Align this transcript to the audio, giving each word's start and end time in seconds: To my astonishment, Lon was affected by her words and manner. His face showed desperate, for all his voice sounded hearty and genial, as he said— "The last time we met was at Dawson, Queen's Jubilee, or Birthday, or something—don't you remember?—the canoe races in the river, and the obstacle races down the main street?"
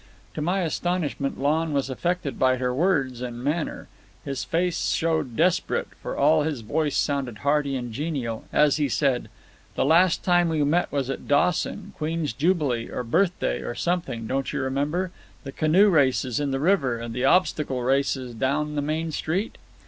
To 0.33 0.41
my 0.41 0.61
astonishment, 0.61 1.39
Lon 1.39 1.73
was 1.73 1.87
affected 1.87 2.39
by 2.39 2.57
her 2.57 2.73
words 2.73 3.21
and 3.21 3.43
manner. 3.43 3.87
His 4.25 4.43
face 4.43 4.89
showed 4.95 5.35
desperate, 5.35 5.89
for 6.01 6.17
all 6.17 6.41
his 6.41 6.61
voice 6.61 6.97
sounded 6.97 7.37
hearty 7.45 7.75
and 7.75 7.93
genial, 7.93 8.45
as 8.51 8.77
he 8.77 8.89
said— 8.89 9.29
"The 9.75 9.85
last 9.85 10.23
time 10.23 10.49
we 10.49 10.63
met 10.63 10.91
was 10.91 11.11
at 11.11 11.27
Dawson, 11.27 11.93
Queen's 11.97 12.33
Jubilee, 12.33 12.89
or 12.89 13.03
Birthday, 13.03 13.59
or 13.59 13.75
something—don't 13.75 14.51
you 14.51 14.61
remember?—the 14.61 15.51
canoe 15.51 15.89
races 15.89 16.39
in 16.39 16.49
the 16.49 16.59
river, 16.59 16.97
and 16.97 17.13
the 17.13 17.25
obstacle 17.25 17.83
races 17.83 18.33
down 18.33 18.73
the 18.73 18.81
main 18.81 19.11
street?" 19.11 19.59